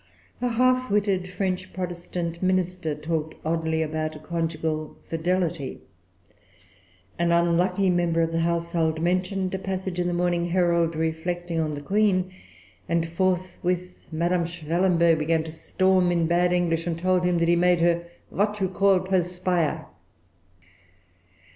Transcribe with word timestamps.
A 0.41 0.47
half 0.49 0.89
witted 0.89 1.29
French 1.29 1.71
Protestant 1.73 2.41
minister 2.41 2.95
talked 2.95 3.35
oddly 3.45 3.83
about 3.83 4.23
conjugal 4.23 4.97
fidelity. 5.07 5.81
An 7.19 7.31
unlucky 7.31 7.91
member 7.91 8.21
of 8.23 8.31
the 8.31 8.39
household 8.39 8.99
mentioned 8.99 9.53
a 9.53 9.59
passage 9.59 9.99
in 9.99 10.07
the 10.07 10.13
Morning 10.13 10.45
Herald 10.47 10.95
reflecting 10.95 11.59
on 11.59 11.75
the 11.75 11.81
Queen; 11.81 12.31
and 12.89 13.07
forthwith 13.09 13.93
Madame 14.11 14.45
Schwellenberg 14.47 15.19
began 15.19 15.43
to 15.43 15.51
storm 15.51 16.11
in 16.11 16.25
bad 16.25 16.51
English, 16.51 16.87
and 16.87 16.97
told 16.97 17.23
him 17.23 17.37
that 17.37 17.47
he 17.47 17.55
made 17.55 17.81
her 17.81 18.03
"what 18.31 18.59
you 18.59 18.69
call 18.69 19.01
perspire!" 19.01 19.85